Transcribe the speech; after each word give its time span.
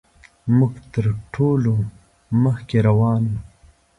موږ 0.57 0.73
تر 0.93 1.05
ټولو 1.33 1.73
مخکې 2.43 2.77
روان 2.87 3.21
وو. 3.31 3.39